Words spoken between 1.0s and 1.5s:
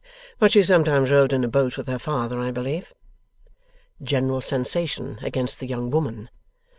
rowed in a